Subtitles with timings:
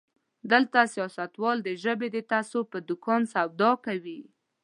[0.51, 4.21] دلته سياستوال د ژبې د تعصب په دوکان سودا کوي.